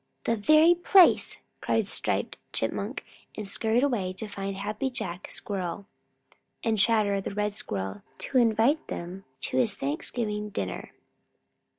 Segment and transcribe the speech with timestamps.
[0.23, 3.05] "The very place!" cried Striped Chipmunk,
[3.37, 5.85] and scurried away to find Happy Jack Squirrel
[6.63, 10.91] and Chatterer the Red Squirrel to invite them to his Thanksgiving dinner.